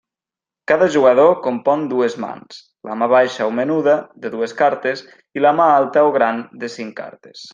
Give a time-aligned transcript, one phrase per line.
[0.69, 2.57] Cada jugador compon dues mans:
[2.89, 5.05] la mà baixa o menuda de dues cartes,
[5.39, 7.47] i la «mà» alta o gran de cinc cartes.